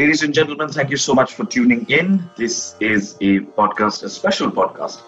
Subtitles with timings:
[0.00, 2.24] Ladies and gentlemen, thank you so much for tuning in.
[2.34, 5.02] This is a podcast, a special podcast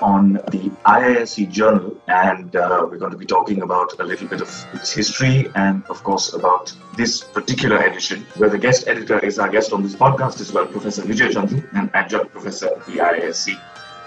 [0.00, 4.40] on the IISc Journal, and uh, we're going to be talking about a little bit
[4.40, 9.40] of its history and, of course, about this particular edition, where the guest editor is
[9.40, 12.98] our guest on this podcast as well, Professor Vijay Chandru, an adjunct professor at the
[12.98, 13.60] IISc.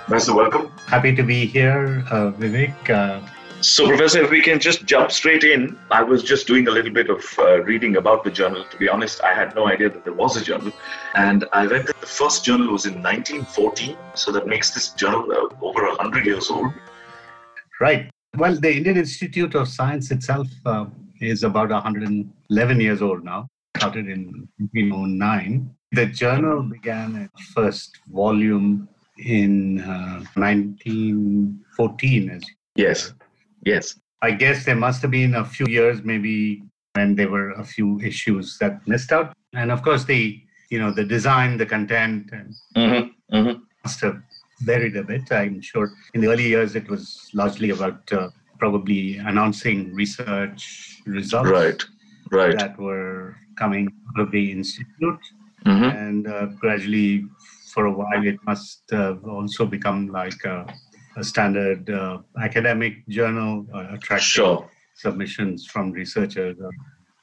[0.05, 0.71] Professor, welcome.
[0.87, 2.89] Happy to be here, uh, Vivek.
[2.89, 3.19] Uh,
[3.61, 6.91] so, Professor, if we can just jump straight in, I was just doing a little
[6.91, 8.63] bit of uh, reading about the journal.
[8.63, 10.71] To be honest, I had no idea that there was a journal.
[11.15, 13.97] And I read that the first journal was in 1914.
[14.15, 16.71] So that makes this journal uh, over 100 years old.
[17.81, 18.09] Right.
[18.37, 20.85] Well, the Indian Institute of Science itself uh,
[21.19, 25.75] is about 111 years old now, started in 1909.
[25.91, 29.77] The journal began its first volume in
[30.35, 32.29] 1914.
[32.29, 32.43] Uh, as
[32.75, 33.13] yes
[33.65, 33.99] Yes.
[34.21, 36.63] I guess there must have been a few years maybe
[36.95, 39.33] when there were a few issues that missed out.
[39.53, 43.35] And of course, the you know the design, the content, and mm-hmm.
[43.35, 43.61] Mm-hmm.
[43.83, 44.21] must have
[44.61, 45.31] varied a bit.
[45.31, 51.49] I'm sure in the early years it was largely about uh, probably announcing research results
[51.49, 51.83] right.
[52.31, 52.57] Right.
[52.59, 55.23] that were coming out of the institute,
[55.65, 55.83] mm-hmm.
[55.83, 57.25] and uh, gradually
[57.73, 60.67] for a while it must uh, also become like a
[61.17, 64.69] a standard uh, academic journal, uh, attracting sure.
[64.95, 66.69] submissions from researchers uh,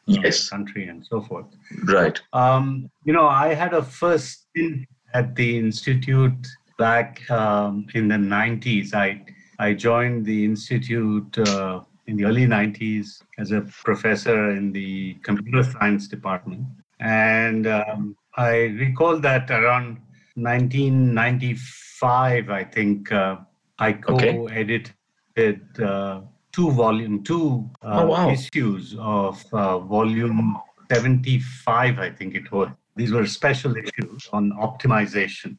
[0.06, 0.48] yes.
[0.48, 1.46] country and so forth.
[1.84, 2.18] Right.
[2.32, 6.46] Um, you know, I had a first stint at the institute
[6.78, 8.94] back um, in the 90s.
[8.94, 9.22] I
[9.58, 15.62] I joined the institute uh, in the early 90s as a professor in the computer
[15.62, 16.66] science department,
[17.00, 19.96] and um, I recall that around
[20.34, 23.10] 1995, I think.
[23.10, 23.36] Uh,
[23.78, 24.94] I co-edited
[25.38, 25.60] okay.
[25.82, 26.20] uh,
[26.52, 28.30] two volume, two uh, oh, wow.
[28.30, 30.56] issues of uh, volume
[30.90, 32.68] 75, I think it was.
[32.96, 35.58] These were special issues on optimization.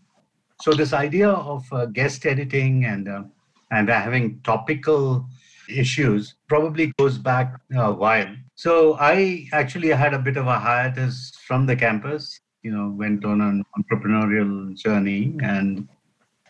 [0.62, 3.24] So this idea of uh, guest editing and uh,
[3.70, 5.28] and having topical
[5.70, 8.34] issues probably goes back a while.
[8.56, 12.40] So I actually had a bit of a hiatus from the campus.
[12.64, 15.88] You know, went on an entrepreneurial journey and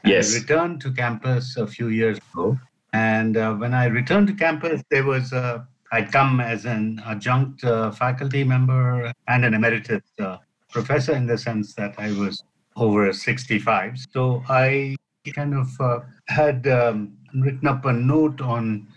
[0.08, 0.34] Yes.
[0.34, 2.58] I returned to campus a few years ago.
[2.94, 7.64] And uh, when I returned to campus, there was a, I'd come as an adjunct
[7.64, 10.38] uh, faculty member and an emeritus uh,
[10.70, 12.44] professor in the sense that I was
[12.76, 13.98] over 65.
[14.12, 14.96] So I
[15.34, 18.88] kind of uh, had um, written up a note on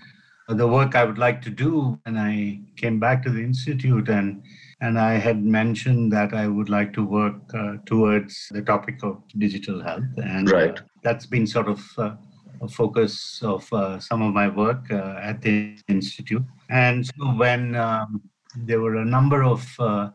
[0.48, 1.98] the work I would like to do.
[2.06, 4.42] And I came back to the institute and
[4.82, 9.22] and I had mentioned that I would like to work uh, towards the topic of
[9.36, 10.08] digital health.
[10.16, 10.78] And right.
[10.78, 12.14] uh, that's been sort of uh,
[12.62, 16.42] a focus of uh, some of my work uh, at the institute.
[16.68, 18.22] And so when um,
[18.54, 20.10] there were a number of uh,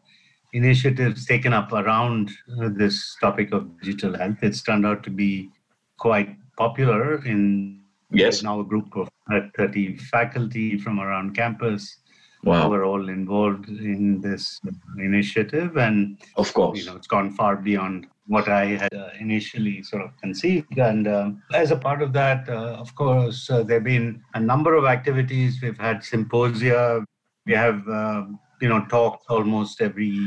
[0.53, 2.31] initiatives taken up around
[2.78, 5.50] this topic of digital health, it's turned out to be
[5.97, 7.81] quite popular in
[8.12, 8.44] yes.
[8.44, 9.09] now a group of
[9.57, 11.97] 30 faculty from around campus
[12.45, 12.69] wow.
[12.69, 14.61] were all involved in this
[14.97, 15.78] initiative.
[15.78, 20.01] And of course, you know, it's gone far beyond what I had uh, initially sort
[20.03, 20.78] of conceived.
[20.78, 24.39] And um, as a part of that, uh, of course, uh, there have been a
[24.39, 25.61] number of activities.
[25.61, 27.03] We've had symposia.
[27.45, 30.17] We have, um, you know, talks almost every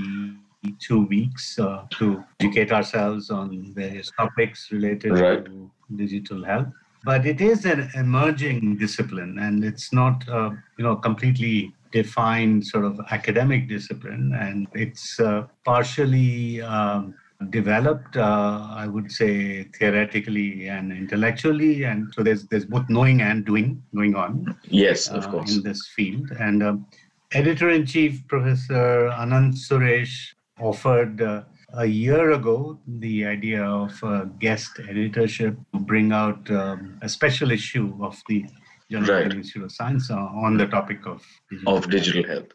[0.80, 5.44] two weeks uh, to educate ourselves on various topics related right.
[5.44, 6.68] to digital health.
[7.04, 12.84] But it is an emerging discipline, and it's not, uh, you know, completely defined sort
[12.84, 17.14] of academic discipline, and it's uh, partially um,
[17.50, 23.44] developed, uh, I would say, theoretically and intellectually, and so there's there's both knowing and
[23.44, 24.56] doing going on.
[24.64, 26.30] Yes, of uh, course, in this field.
[26.38, 26.86] And um,
[27.32, 31.22] editor in chief Professor Ananthasuresh offered.
[31.22, 31.42] Uh,
[31.74, 33.92] a year ago, the idea of
[34.38, 38.46] guest editorship to bring out um, a special issue of the
[38.90, 39.32] Journal right.
[39.32, 42.36] Institute of Science uh, on the topic of digital of digital health.
[42.36, 42.52] health.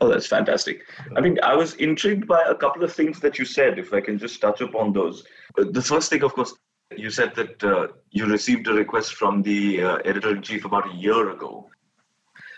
[0.00, 0.82] Oh, that's fantastic.
[1.16, 4.00] I mean, I was intrigued by a couple of things that you said, if I
[4.00, 5.24] can just touch upon those.
[5.58, 6.54] Uh, the first thing, of course,
[6.96, 10.92] you said that uh, you received a request from the uh, editor in chief about
[10.92, 11.70] a year ago.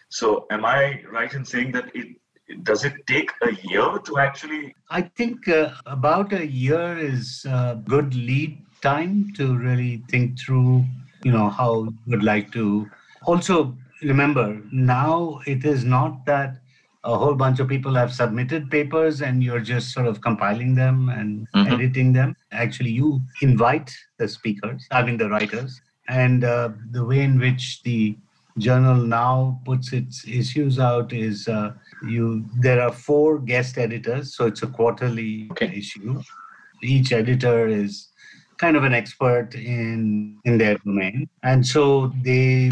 [0.08, 2.16] So, am I right in saying that it
[2.62, 4.74] does it take a year to actually?
[4.90, 10.84] I think uh, about a year is a good lead time to really think through,
[11.24, 12.90] you know, how you would like to
[13.28, 16.56] also remember now it is not that
[17.04, 21.08] a whole bunch of people have submitted papers and you're just sort of compiling them
[21.08, 21.72] and mm-hmm.
[21.72, 27.20] editing them actually you invite the speakers i mean the writers and uh, the way
[27.20, 28.16] in which the
[28.56, 31.72] journal now puts its issues out is uh,
[32.08, 35.70] you there are four guest editors so it's a quarterly okay.
[35.82, 36.20] issue
[36.82, 38.08] each editor is
[38.58, 42.70] kind of an expert in in their domain and so they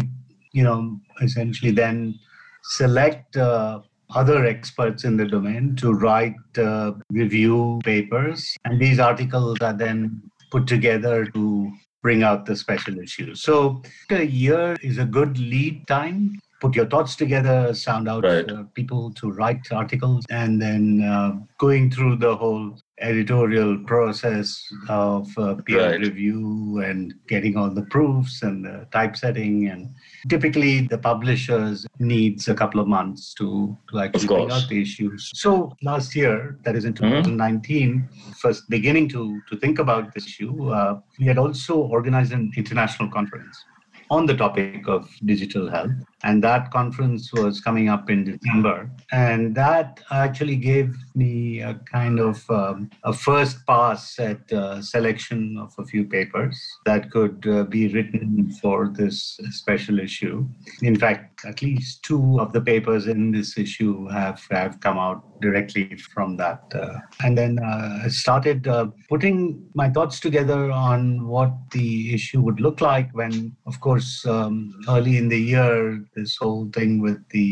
[0.53, 2.17] you know essentially then
[2.63, 3.79] select uh,
[4.15, 8.55] other experts in the domain to write uh, review papers.
[8.65, 10.21] And these articles are then
[10.51, 11.71] put together to
[12.01, 16.39] bring out the special issues so a year is a good lead time.
[16.61, 18.49] Put your thoughts together, sound out right.
[18.49, 25.27] uh, people to write articles, and then uh, going through the whole editorial process of
[25.37, 25.99] uh, peer right.
[25.99, 29.93] review and getting all the proofs and the typesetting and
[30.29, 35.31] typically the publishers needs a couple of months to, to actually bring out the issues
[35.35, 38.31] so last year that is in 2019 mm-hmm.
[38.31, 43.09] first beginning to to think about this issue uh, we had also organized an international
[43.09, 43.63] conference
[44.09, 45.91] on the topic of digital health.
[46.23, 48.89] And that conference was coming up in December.
[49.11, 55.57] And that actually gave me a kind of um, a first pass at uh, selection
[55.59, 60.47] of a few papers that could uh, be written for this special issue.
[60.81, 65.39] In fact, at least two of the papers in this issue have, have come out
[65.39, 66.63] directly from that.
[66.73, 72.41] Uh, and then uh, I started uh, putting my thoughts together on what the issue
[72.41, 77.19] would look like when, of course, um, early in the year, this whole thing with
[77.35, 77.49] the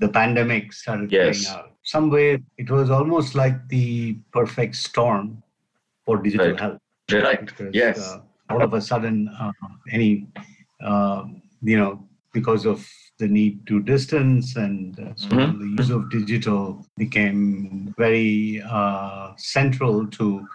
[0.00, 1.24] the pandemic started yes.
[1.26, 1.70] playing out.
[1.94, 2.26] Some way,
[2.62, 5.42] it was almost like the perfect storm
[6.04, 6.60] for digital right.
[6.60, 6.80] health.
[7.10, 7.46] Right.
[7.46, 7.98] Because, yes.
[7.98, 8.20] Uh,
[8.50, 9.52] all of a sudden, uh,
[9.90, 10.10] any
[10.80, 11.24] uh,
[11.62, 11.92] you know,
[12.32, 12.86] because of
[13.18, 15.58] the need to distance and uh, so mm-hmm.
[15.58, 20.46] the use of digital became very uh, central to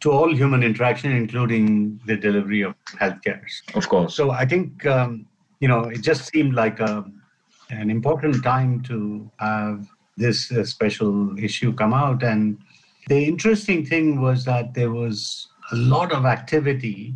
[0.00, 3.40] to all human interaction, including the delivery of healthcare.
[3.76, 4.16] Of course.
[4.16, 5.26] So I think um,
[5.62, 7.04] you know it just seemed like a,
[7.70, 9.86] an important time to have
[10.16, 12.58] this uh, special issue come out, and
[13.08, 17.14] the interesting thing was that there was a lot of activity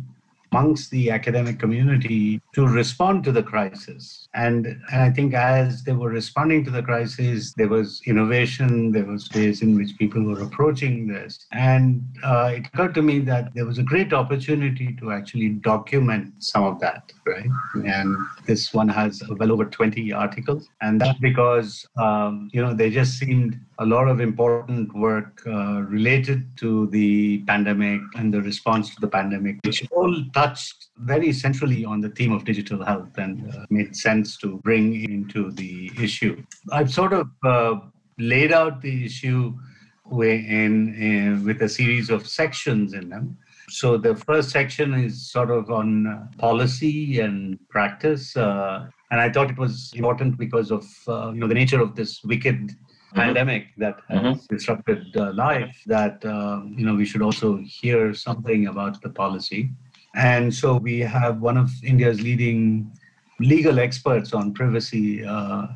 [0.51, 4.27] amongst the academic community to respond to the crisis.
[4.33, 9.29] And, I think as they were responding to the crisis, there was innovation, there was
[9.33, 11.45] ways in which people were approaching this.
[11.51, 16.33] And uh, it occurred to me that there was a great opportunity to actually document
[16.39, 17.49] some of that, right?
[17.85, 20.67] And this one has well over 20 articles.
[20.81, 25.81] And that's because, um, you know, they just seemed a lot of important work uh,
[25.81, 30.79] related to the pandemic and the response to the pandemic, which all touched
[31.11, 34.85] very centrally on the theme of digital health and uh, made sense to bring
[35.15, 36.35] into the issue.
[36.71, 37.75] I've sort of uh,
[38.19, 39.43] laid out the issue
[40.11, 40.75] in,
[41.07, 43.37] in, with a series of sections in them.
[43.69, 48.37] So the first section is sort of on uh, policy and practice.
[48.37, 51.95] Uh, and I thought it was important because of uh, you know the nature of
[51.95, 52.59] this wicked
[53.07, 53.21] Mm-hmm.
[53.21, 54.53] pandemic that has mm-hmm.
[54.53, 56.17] disrupted uh, life that
[56.77, 57.47] you know we should also
[57.79, 59.61] hear something about the policy
[60.15, 62.91] and so we have one of india's leading
[63.39, 65.67] legal experts on privacy uh,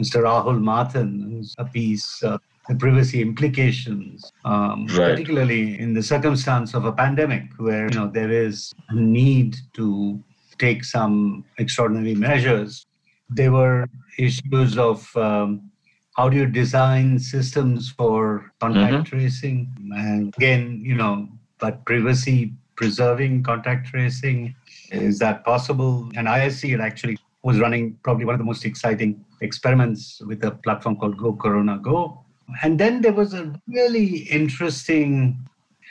[0.00, 2.38] mr rahul matthan who's a piece uh,
[2.68, 5.10] the privacy implications um, right.
[5.10, 10.22] particularly in the circumstance of a pandemic where you know there is a need to
[10.58, 12.86] take some extraordinary measures
[13.28, 15.70] there were issues of um,
[16.16, 19.02] how do you design systems for contact mm-hmm.
[19.02, 24.54] tracing and again you know but privacy preserving contact tracing?
[24.90, 26.10] Is that possible?
[26.16, 30.96] And isc actually was running probably one of the most exciting experiments with a platform
[30.96, 32.20] called go corona go.
[32.62, 35.36] And then there was a really interesting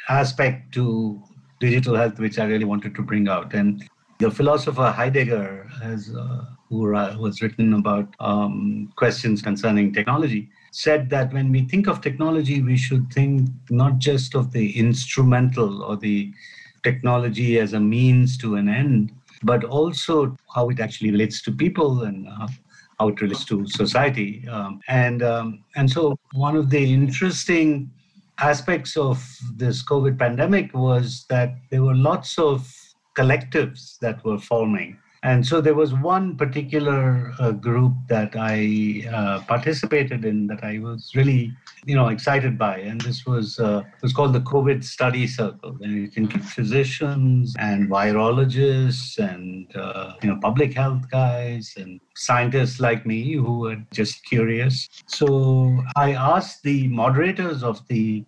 [0.10, 1.22] aspect to
[1.60, 3.54] digital health which i really wanted to bring out.
[3.54, 3.88] And
[4.20, 6.88] the philosopher heidegger has uh, who
[7.20, 12.78] was written about um, questions concerning technology, said that when we think of technology, we
[12.78, 16.34] should think not just of the instrumental or the
[16.84, 19.12] technology as a means to an end,
[19.44, 22.48] but also how it actually relates to people and uh,
[23.00, 24.48] how it relates to society.
[24.48, 27.92] Um, and um, and so one of the interesting
[28.40, 29.24] aspects of
[29.56, 32.68] this COVID pandemic was that there were lots of
[33.16, 39.42] collectives that were forming and so there was one particular uh, group that I uh,
[39.42, 41.54] participated in that I was really,
[41.86, 46.08] you know, excited by, and this was uh, was called the COVID Study Circle, and
[46.08, 53.06] it included physicians and virologists and uh, you know public health guys and scientists like
[53.06, 54.88] me who were just curious.
[55.08, 58.26] So I asked the moderators of the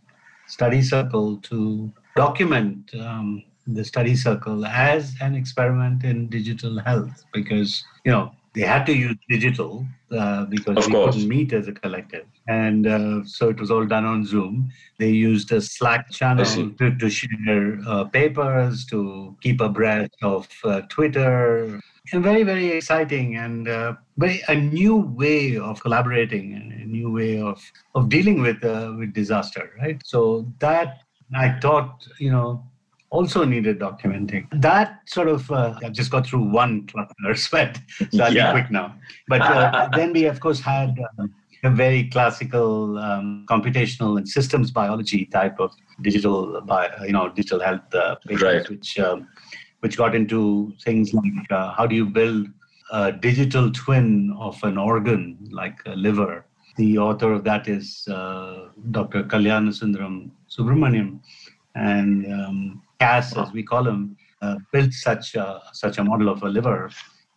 [0.48, 2.94] study circle to document.
[2.96, 8.86] Um, the study circle as an experiment in digital health because you know they had
[8.86, 11.16] to use digital uh, because of we course.
[11.16, 12.26] couldn't meet as a collective.
[12.48, 14.72] And uh, so it was all done on Zoom.
[15.00, 20.82] They used a Slack channel to, to share uh, papers, to keep abreast of uh,
[20.90, 21.80] Twitter.
[22.12, 27.12] And very, very exciting and uh, very a new way of collaborating and a new
[27.12, 27.60] way of,
[27.96, 30.00] of dealing with uh, with disaster, right?
[30.06, 31.00] So that
[31.34, 32.64] I thought, you know,
[33.14, 34.48] also needed documenting.
[34.52, 37.80] That sort of, uh, I just got through one cluster sweat,
[38.12, 38.52] so I'll yeah.
[38.52, 38.96] be quick now.
[39.28, 41.28] But uh, then we, of course, had uh,
[41.64, 47.60] a very classical um, computational and systems biology type of digital, bio, you know, digital
[47.62, 48.68] health uh, right.
[48.70, 49.28] which um,
[49.82, 52.48] which got into things like uh, how do you build
[52.94, 56.46] a digital twin of an organ like a liver.
[56.78, 59.24] The author of that is uh, Dr.
[59.24, 61.20] Kalyanasundaram Subramanian.
[61.76, 66.42] And um, Cass, as we call him, uh, built such a, such a model of
[66.44, 66.90] a liver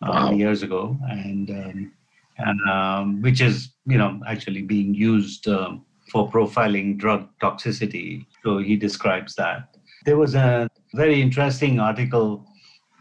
[0.03, 0.31] uh, wow.
[0.31, 1.93] years ago, and um,
[2.39, 8.27] and um, which is you know actually being used um, for profiling drug toxicity.
[8.45, 9.77] So he describes that.
[10.05, 12.47] There was a very interesting article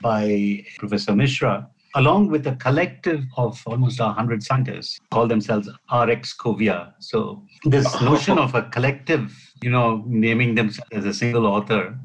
[0.01, 6.93] by Professor Mishra, along with a collective of almost 100 scientists, call themselves RxCovia.
[6.99, 9.31] So this notion of a collective,
[9.61, 11.95] you know, naming themselves as a single author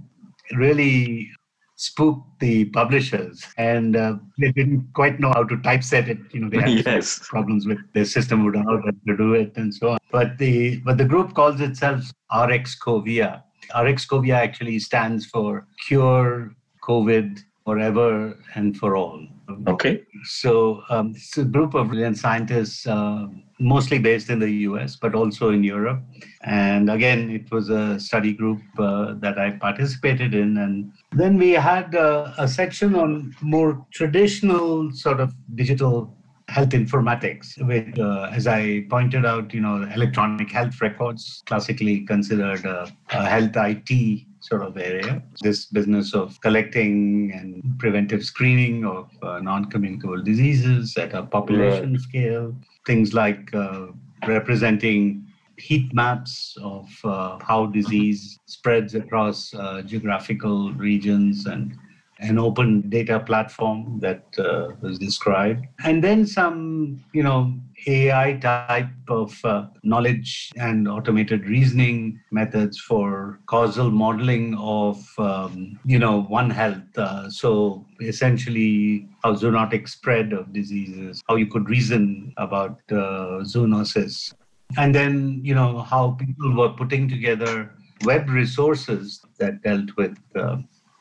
[0.53, 1.31] really
[1.77, 6.19] spooked the publishers and uh, they didn't quite know how to typeset it.
[6.33, 7.21] You know they had yes.
[7.27, 9.99] problems with their system would how to do it and so on.
[10.13, 13.43] But the but the group calls itself rxcovia.
[13.75, 19.27] Rxcovia actually stands for cure covid forever and for all
[19.69, 20.03] Okay.
[20.25, 23.27] So um, it's a group of brilliant scientists, uh,
[23.59, 26.03] mostly based in the US, but also in Europe.
[26.43, 30.57] And again, it was a study group uh, that I participated in.
[30.59, 36.17] And then we had uh, a section on more traditional sort of digital
[36.49, 42.65] health informatics, which, uh, as I pointed out, you know, electronic health records, classically considered
[42.65, 45.23] a, a health IT sort of area.
[45.43, 52.01] This business of collecting and preventive screening of uh, non-communicable diseases at a population right.
[52.01, 52.57] scale,
[52.87, 53.87] things like uh,
[54.27, 61.77] representing heat maps of uh, how disease spreads across uh, geographical regions and
[62.21, 65.67] an open data platform that uh, was described.
[65.85, 67.55] And then some you know
[67.87, 75.99] ai type of uh, knowledge and automated reasoning methods for causal modeling of um, you
[75.99, 76.83] know one health.
[76.97, 84.33] Uh, so essentially how zoonotic spread of diseases how you could reason about uh, zoonosis.
[84.77, 87.75] And then you know how people were putting together
[88.05, 90.57] web resources that dealt with uh,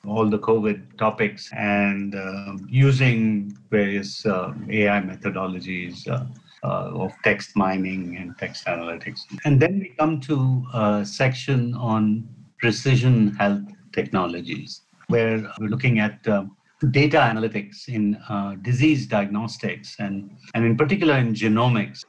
[0.07, 6.25] all the COVID topics and uh, using various uh, AI methodologies uh,
[6.63, 9.21] uh, of text mining and text analytics.
[9.45, 12.27] And then we come to a section on
[12.59, 13.63] precision health
[13.93, 16.45] technologies, where we're looking at uh,
[16.91, 22.03] data analytics in uh, disease diagnostics and, and in particular in genomics,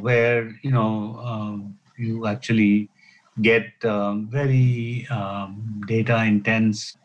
[0.00, 2.88] where you know you actually
[3.42, 6.96] get um, very um, data intense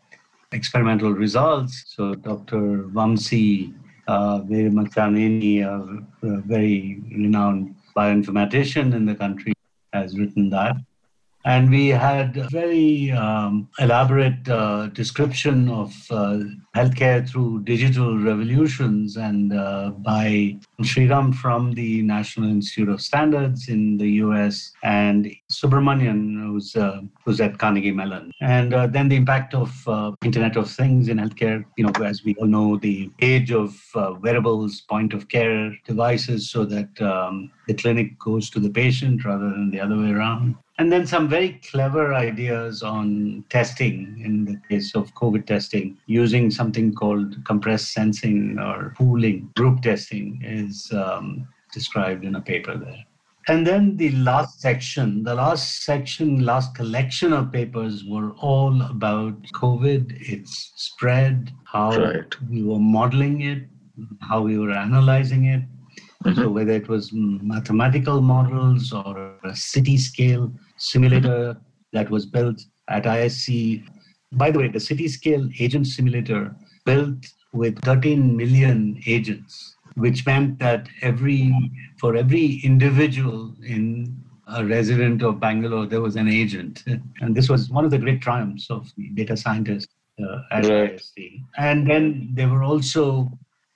[0.51, 1.84] experimental results.
[1.88, 2.89] So Dr.
[2.89, 3.74] Vamsi
[4.08, 9.53] uh, Veeramachaneni, a, a very renowned bioinformatician in the country,
[9.93, 10.75] has written that.
[11.43, 16.39] And we had a very um, elaborate uh, description of uh,
[16.75, 23.98] healthcare through digital revolutions and uh, by Sriram from the National Institute of Standards in
[23.98, 28.31] the US and Subrahmanian, who's, uh, who's at Carnegie Mellon.
[28.41, 32.24] And uh, then the impact of uh, Internet of Things in healthcare, you know, as
[32.24, 33.75] we all know, the age of
[34.21, 39.50] wearables, point of care devices, so that um, the clinic goes to the patient rather
[39.50, 40.55] than the other way around.
[40.81, 46.50] And then some very clever ideas on testing in the case of COVID testing, using
[46.50, 49.51] something called compressed sensing or pooling.
[49.55, 53.05] Group testing is um, described in a paper there.
[53.47, 59.39] And then the last section, the last section, last collection of papers were all about
[59.53, 62.50] COVID, its spread, how right.
[62.50, 63.67] we were modeling it,
[64.21, 65.61] how we were analyzing it,
[66.23, 66.39] Mm-hmm.
[66.39, 71.57] So whether it was mathematical models or a city scale simulator
[71.93, 73.83] that was built at ISC.
[74.33, 80.57] By the way, the city scale agent simulator built with 13 million agents, which meant
[80.59, 81.53] that every
[82.00, 86.83] for every individual in a resident of Bangalore, there was an agent.
[87.21, 90.95] And this was one of the great triumphs of data scientists uh, at right.
[90.95, 91.43] ISC.
[91.57, 93.31] And then there were also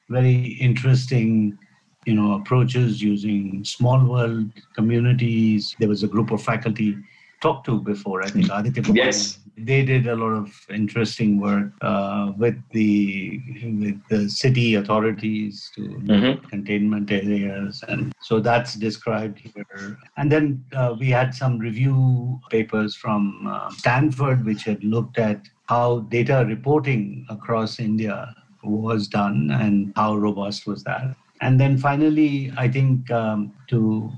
[0.09, 1.57] very interesting
[2.05, 5.75] you know, approaches using small world communities.
[5.79, 6.97] There was a group of faculty
[7.41, 8.23] talked to before.
[8.23, 8.93] I think Aditya.
[8.93, 9.39] Yes.
[9.57, 15.81] They did a lot of interesting work uh, with the with the city authorities to
[15.81, 16.45] mm-hmm.
[16.49, 19.97] containment areas, and so that's described here.
[20.17, 25.47] And then uh, we had some review papers from uh, Stanford, which had looked at
[25.67, 31.15] how data reporting across India was done and how robust was that.
[31.41, 34.11] And then finally, I think um, to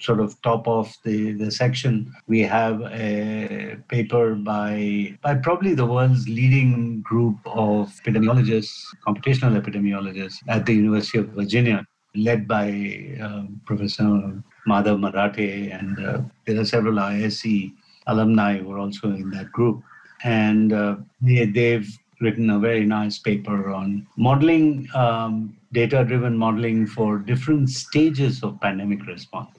[0.00, 5.86] sort of top off the, the section, we have a paper by by probably the
[5.86, 13.44] world's leading group of epidemiologists, computational epidemiologists at the University of Virginia, led by uh,
[13.64, 17.72] Professor Madhav Marathe, and uh, there are several IISc
[18.06, 19.82] alumni who are also in that group.
[20.22, 21.88] And uh, they, they've
[22.20, 28.60] written a very nice paper on modeling, um, data driven modeling for different stages of
[28.60, 29.50] pandemic response.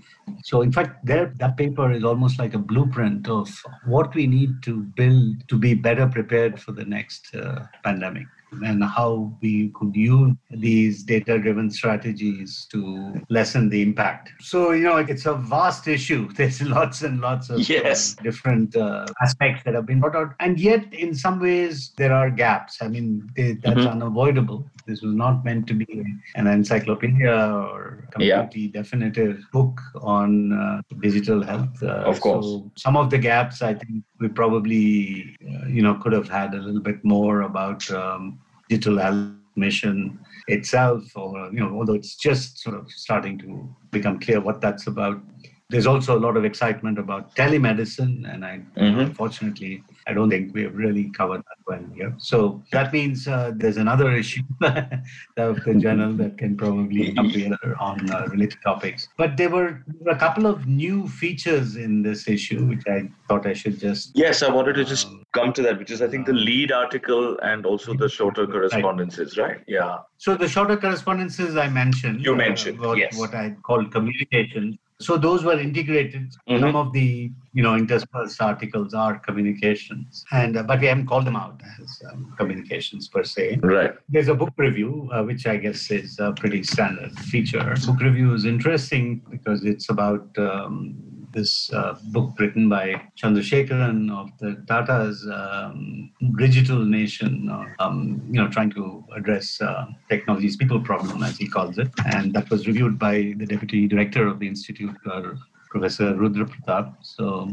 [0.43, 3.49] So, in fact, there, that paper is almost like a blueprint of
[3.85, 8.25] what we need to build to be better prepared for the next uh, pandemic
[8.63, 14.31] and how we could use these data driven strategies to lessen the impact.
[14.39, 16.31] So, you know, it's a vast issue.
[16.35, 18.15] There's lots and lots of yes.
[18.17, 20.33] uh, different uh, aspects that have been brought out.
[20.39, 22.81] And yet, in some ways, there are gaps.
[22.81, 23.87] I mean, they, that's mm-hmm.
[23.87, 24.65] unavoidable.
[24.87, 26.03] This was not meant to be
[26.35, 28.81] an encyclopedia or completely yeah.
[28.81, 31.81] definitive book on uh, digital health.
[31.81, 32.45] Uh, of course.
[32.45, 36.53] So some of the gaps, I think, we probably, uh, you know, could have had
[36.53, 42.59] a little bit more about um, digital mission itself, or you know, although it's just
[42.59, 45.21] sort of starting to become clear what that's about.
[45.69, 48.99] There's also a lot of excitement about telemedicine, and I mm-hmm.
[48.99, 52.13] unfortunately I don't think we have really covered that well here.
[52.19, 58.09] So that means uh, there's another issue of the journal that can probably appear on
[58.11, 59.07] uh, related topics.
[59.17, 63.53] But there were, a couple of new features in this issue, which I thought I
[63.53, 64.11] should just.
[64.13, 66.71] Yes, I wanted to just um, come to that, which is I think the lead
[66.71, 69.49] article and also the shorter correspondences, right?
[69.49, 69.61] right?
[69.67, 69.97] Yeah.
[70.17, 72.23] So the shorter correspondences I mentioned.
[72.23, 73.17] You mentioned, uh, what, yes.
[73.17, 74.77] What I call communications.
[74.99, 76.33] So those were integrated.
[76.47, 76.59] Mm-hmm.
[76.59, 81.25] Some of the you know interspersed articles are communications, and uh, but we haven't called
[81.25, 83.59] them out as um, communications per se.
[83.61, 83.93] Right.
[84.07, 87.75] There's a book review, uh, which I guess is a pretty standard feature.
[87.85, 90.95] Book review is interesting because it's about um,
[91.35, 92.85] this uh, book written by
[93.19, 97.31] Chandrasekaran of the Tata's um, Bridgital Nation,
[97.79, 101.89] um, you know, trying to address uh, technology's people problem, as he calls it.
[102.05, 105.21] And that was reviewed by the deputy director of the institute, uh,
[105.69, 106.95] Professor Rudra Pratap.
[107.01, 107.51] So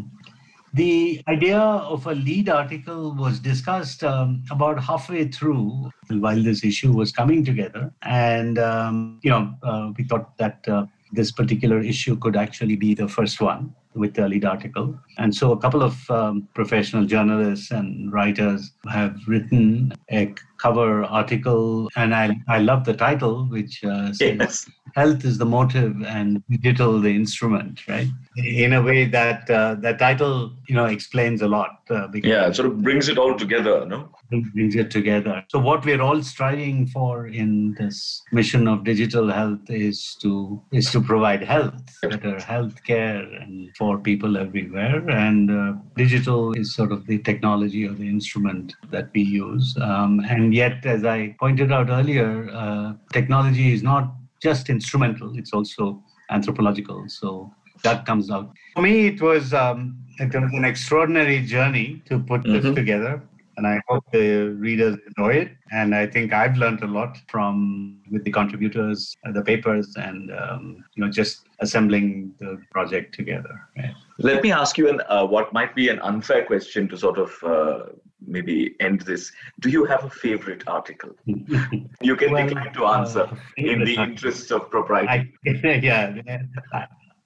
[0.75, 6.93] the idea of a lead article was discussed um, about halfway through while this issue
[6.93, 7.93] was coming together.
[8.03, 12.95] And, um, you know, uh, we thought that uh, this particular issue could actually be
[12.95, 14.99] the first one with the lead article.
[15.19, 21.89] And so a couple of um, professional journalists and writers have written a cover article,
[21.97, 24.71] and I, I love the title, which uh, says yes.
[24.95, 28.09] Health is the motive and digital the instrument, right?
[28.37, 31.81] In a way that uh, the title, you know, explains a lot.
[31.89, 34.11] Uh, yeah, it sort of brings it all together, no?
[34.31, 35.45] Brings it together.
[35.49, 40.91] So what we're all striving for in this mission of digital health is to is
[40.93, 44.99] to provide health, better health care, and for people everywhere.
[45.09, 49.75] And uh, digital is sort of the technology or the instrument that we use.
[49.81, 54.13] Um, and yet, as I pointed out earlier, uh, technology is not
[54.43, 57.05] just instrumental, it's also anthropological.
[57.09, 57.53] So
[57.85, 58.53] that comes out.
[58.75, 62.61] For me, it was, um, it was an extraordinary journey to put mm-hmm.
[62.61, 63.23] this together
[63.57, 65.53] and I hope the readers enjoy it.
[65.71, 70.33] And I think I've learned a lot from with the contributors, uh, the papers, and
[70.33, 73.61] um, you know just assembling the project together.
[73.77, 73.95] Right?
[74.19, 77.31] Let me ask you an uh, what might be an unfair question to sort of
[77.43, 77.85] uh,
[78.27, 79.33] maybe end this.
[79.61, 81.11] Do you have a favorite article?
[81.27, 85.09] you can well, decline to answer uh, in the interest of propriety.
[85.09, 85.49] I,
[85.83, 86.17] yeah,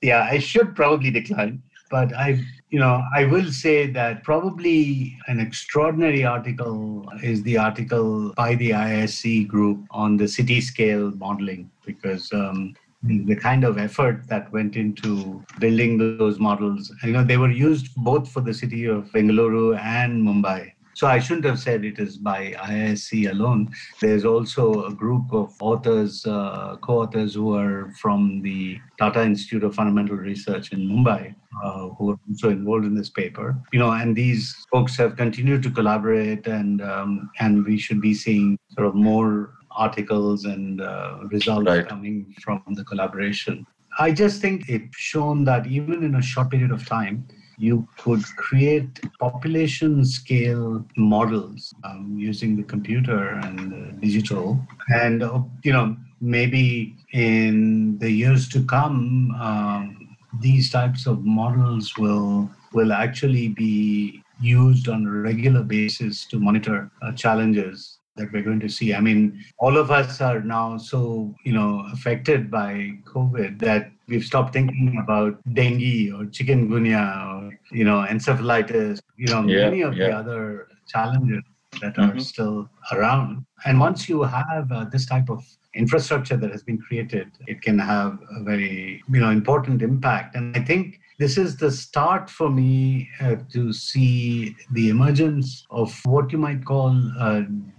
[0.03, 5.39] yeah, I should probably decline but I, you know, I will say that probably an
[5.39, 12.33] extraordinary article is the article by the ISC group on the city scale modeling because
[12.33, 17.51] um, the kind of effort that went into building those models, you know, they were
[17.51, 20.73] used both for the city of Bengaluru and Mumbai.
[20.97, 23.69] So I shouldn't have said it is by IISc alone.
[24.01, 29.75] There's also a group of authors, uh, co-authors who are from the Tata Institute of
[29.75, 33.55] Fundamental Research in Mumbai, uh, who are also involved in this paper.
[33.75, 38.15] You know, and these folks have continued to collaborate, and um, and we should be
[38.15, 41.87] seeing sort of more articles and uh, results right.
[41.87, 43.67] coming from the collaboration.
[43.99, 48.23] I just think it's shown that even in a short period of time, you could
[48.37, 54.59] create population scale models um, using the computer and the digital.
[54.89, 61.97] And, uh, you know, maybe in the years to come, um, these types of models
[61.97, 68.43] will will actually be used on a regular basis to monitor uh, challenges that we're
[68.43, 68.95] going to see.
[68.95, 74.25] I mean, all of us are now so, you know, affected by COVID that we've
[74.25, 79.97] stopped thinking about dengue or chikungunya or, you know, encephalitis, you know, yeah, many of
[79.97, 80.09] yeah.
[80.09, 81.43] the other challenges
[81.81, 82.19] that are mm-hmm.
[82.19, 83.45] still around.
[83.65, 87.79] And once you have uh, this type of infrastructure that has been created, it can
[87.79, 90.37] have a very, you know, important impact.
[90.37, 95.99] And I think this is the start for me uh, to see the emergence of
[96.05, 96.95] what you might call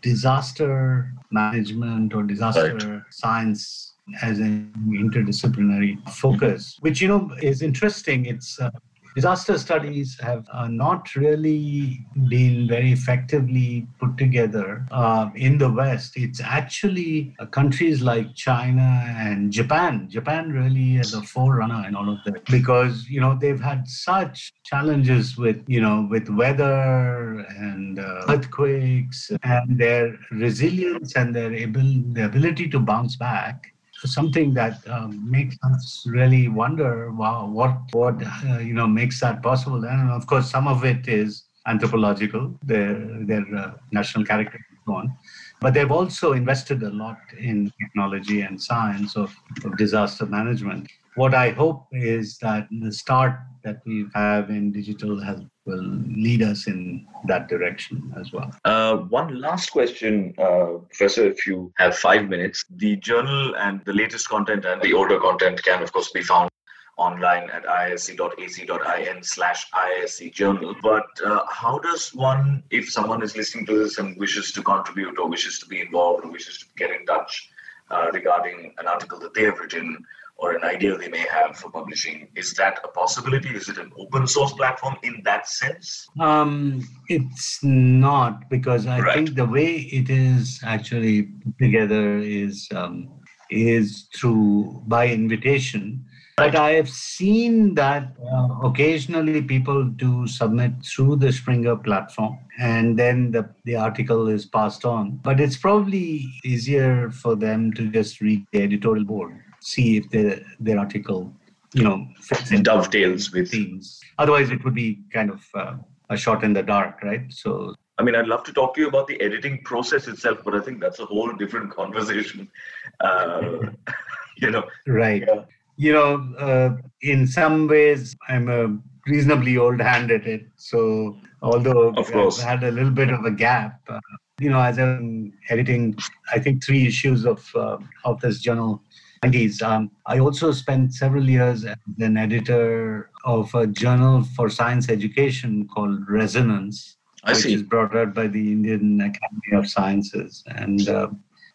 [0.02, 3.02] disaster management or disaster right.
[3.12, 8.26] science as an interdisciplinary focus, which you know is interesting.
[8.26, 8.70] It's uh,
[9.18, 16.12] disaster studies have uh, not really been very effectively put together uh, in the West.
[16.16, 20.08] It's actually uh, countries like China and Japan.
[20.08, 24.54] Japan really is a forerunner in all of that because you know they've had such
[24.64, 31.90] challenges with you know with weather and uh, earthquakes and their resilience and their able
[32.14, 33.74] the ability to bounce back
[34.06, 38.16] something that um, makes us really wonder wow what what
[38.48, 39.84] uh, you know makes that possible.
[39.86, 42.94] And of course some of it is anthropological their
[43.26, 45.14] their uh, national character and so on.
[45.60, 51.34] But they've also invested a lot in technology and science of, of disaster management what
[51.34, 55.90] I hope is that the start that we have in digital health will
[56.26, 58.52] lead us in that direction as well.
[58.64, 62.64] Uh, one last question, uh, Professor, if you have five minutes.
[62.70, 66.52] The journal and the latest content and the older content can, of course, be found
[66.98, 70.76] online at iisc.ac.in slash iisc journal.
[70.84, 75.18] But uh, how does one, if someone is listening to this and wishes to contribute
[75.18, 77.50] or wishes to be involved or wishes to get in touch
[77.90, 79.98] uh, regarding an article that they have written,
[80.38, 82.28] or an idea they may have for publishing.
[82.36, 83.50] Is that a possibility?
[83.50, 86.08] Is it an open source platform in that sense?
[86.20, 89.16] Um, it's not because I right.
[89.16, 93.10] think the way it is actually put together is um,
[93.50, 96.06] is through by invitation.
[96.36, 102.96] But I have seen that uh, occasionally people do submit through the Springer platform and
[102.96, 105.20] then the, the article is passed on.
[105.24, 110.44] But it's probably easier for them to just read the editorial board see if the,
[110.60, 111.34] their article,
[111.74, 114.00] you know, fits in dovetails with themes.
[114.18, 115.76] Otherwise, it would be kind of uh,
[116.10, 117.26] a shot in the dark, right?
[117.30, 117.76] So.
[118.00, 120.62] I mean, I'd love to talk to you about the editing process itself, but I
[120.62, 122.50] think that's a whole different conversation.
[123.00, 123.60] Uh,
[124.38, 124.64] you know.
[124.88, 125.24] Right.
[125.28, 125.44] Yeah.
[125.76, 126.70] You know, uh,
[127.02, 128.76] in some ways, I'm a
[129.06, 130.48] reasonably old hand at it.
[130.56, 131.94] So, although.
[131.96, 134.00] I've had a little bit of a gap, uh,
[134.40, 135.96] you know, as I'm editing,
[136.32, 138.82] I think three issues of uh, of this journal
[139.24, 139.62] 90s.
[139.62, 145.68] Um, I also spent several years as an editor of a journal for science education
[145.68, 147.54] called Resonance, I which see.
[147.54, 150.44] is brought out by the Indian Academy of Sciences.
[150.48, 151.08] And uh,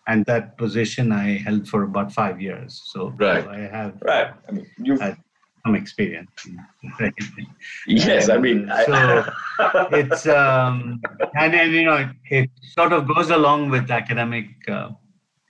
[0.09, 2.83] and that position I held for about five years.
[2.87, 3.45] So, right.
[3.45, 4.33] So I have right.
[4.49, 5.17] I mean, you've had
[5.65, 6.31] some experience.
[7.87, 9.25] yes, I mean, so
[9.93, 11.01] it's um,
[11.35, 14.91] and then you know it, it, sort of goes along with academic uh,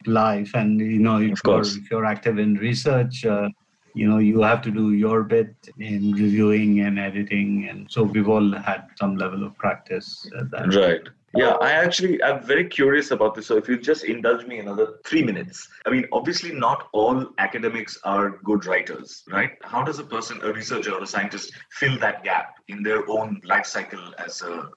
[0.06, 3.48] life and you know if, you're, if you're active in research uh,
[3.94, 7.68] you know you have to do your bit in reviewing and editing.
[7.68, 11.02] And so we've all had some level of practice right.
[11.34, 13.46] Yeah i actually i'm very curious about this.
[13.46, 15.68] So if you just indulge me another three minutes.
[15.86, 19.52] I mean obviously not all academics are good writers right?
[19.62, 23.40] How does a person a researcher or a scientist fill that gap in their own
[23.44, 24.70] life cycle as a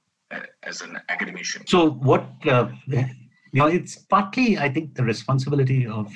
[0.63, 1.65] as an academician?
[1.67, 2.69] So what uh,
[3.55, 6.11] you know, it's partly, I think, the responsibility of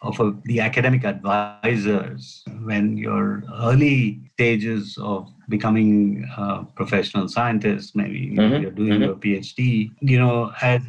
[0.00, 8.30] of a, the academic advisors when your early stages of becoming a professional scientist, maybe
[8.30, 8.62] mm-hmm.
[8.62, 9.02] you're doing mm-hmm.
[9.02, 10.80] your PhD, you know, as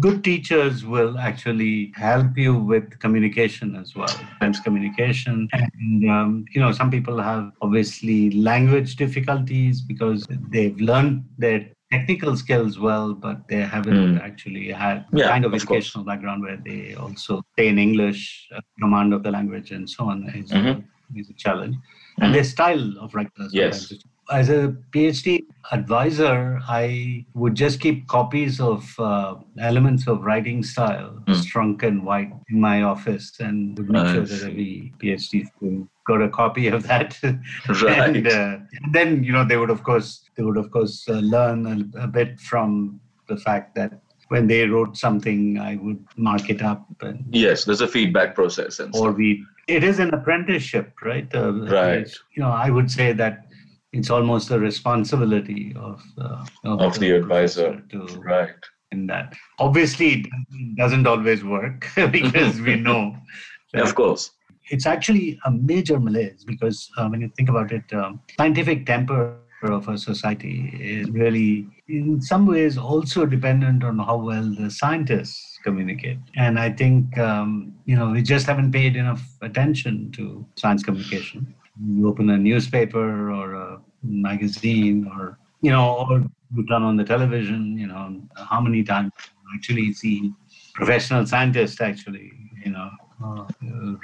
[0.00, 6.60] good teachers will actually help you with communication as well Friends communication and um, you
[6.60, 11.64] know some people have obviously language difficulties because they've learned their
[11.94, 14.28] technical skills well, but they haven't mm.
[14.28, 16.10] actually had yeah, kind of, of educational course.
[16.12, 18.20] background where they also stay in English,
[18.54, 21.20] uh, command of the language, and so on is, mm-hmm.
[21.20, 21.76] is a challenge.
[21.76, 22.22] Mm-hmm.
[22.22, 23.92] And their style of writing yes.
[24.30, 31.22] As a PhD advisor, I would just keep copies of uh, elements of writing style,
[31.26, 31.34] mm.
[31.34, 34.14] Strunk and White, in my office, and would make nice.
[34.14, 37.18] sure that every PhD student got a copy of that.
[37.82, 38.16] Right.
[38.16, 38.58] and, uh,
[38.92, 42.06] then, you know, they would of course they would of course uh, learn a, a,
[42.06, 46.86] bit from the fact that when they wrote something, I would mark it up.
[47.00, 49.44] And, yes, there's a feedback process, and or we.
[49.66, 51.32] It is an apprenticeship, right?
[51.34, 52.08] Uh, right.
[52.34, 53.46] You know, I would say that
[53.94, 57.80] it's almost the responsibility of, uh, of, of, the, the advisor.
[57.90, 58.00] to
[58.32, 58.50] right.
[58.90, 59.34] in that.
[59.58, 63.16] Obviously it doesn't always work because we know
[63.74, 64.30] of course.
[64.70, 69.36] It's actually a major malaise because uh, when you think about it um, scientific temper
[69.62, 75.58] of a society is really in some ways also dependent on how well the scientists
[75.64, 76.18] communicate.
[76.36, 81.54] And i think um, you know we just haven't paid enough attention to science communication
[81.82, 87.04] you open a newspaper or a magazine or you know or you turn on the
[87.04, 90.32] television you know how many times you actually see
[90.74, 92.32] professional scientists actually
[92.64, 92.90] you know
[93.24, 93.44] uh,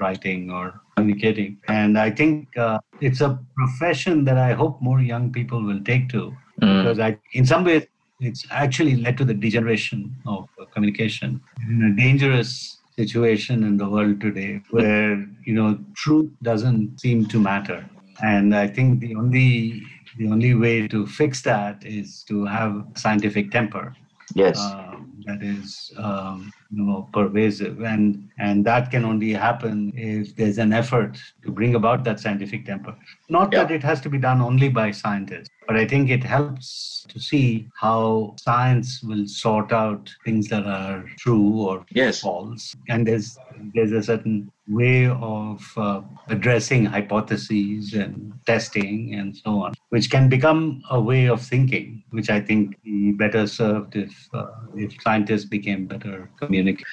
[0.01, 5.31] writing or communicating and i think uh, it's a profession that i hope more young
[5.31, 6.83] people will take to mm.
[6.83, 7.87] because i in some ways
[8.21, 14.21] it's actually led to the degeneration of communication in a dangerous situation in the world
[14.21, 17.85] today where you know truth doesn't seem to matter.
[18.23, 19.83] And i think the only
[20.19, 23.95] the only way to fix that is to have scientific temper.
[24.35, 24.61] Yes.
[24.61, 27.81] Um, that is um, you know pervasive.
[27.83, 32.67] And and that can only happen if there's an effort to bring about that scientific
[32.67, 32.97] temper.
[33.29, 33.65] Not yeah.
[33.65, 37.21] that it has to be done only by scientists but i think it helps to
[37.21, 42.21] see how science will sort out things that are true or yes.
[42.21, 43.39] false and there's
[43.73, 50.29] there's a certain way of uh, addressing hypotheses and testing and so on, which can
[50.29, 55.45] become a way of thinking, which I think be better served if uh, if scientists
[55.45, 56.87] became better communicators.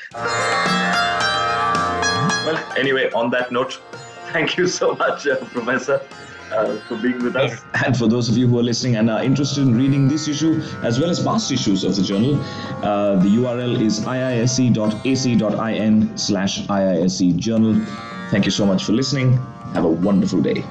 [2.45, 3.79] Well, anyway, on that note,
[4.33, 6.01] thank you so much, uh, Professor.
[6.51, 7.63] Uh, for being with us.
[7.85, 10.61] And for those of you who are listening and are interested in reading this issue
[10.83, 12.39] as well as past issues of the journal,
[12.83, 14.57] uh, the URL is iisc.ac.in
[16.17, 17.75] slash iisc journal.
[18.31, 19.37] Thank you so much for listening.
[19.73, 20.63] Have a wonderful day.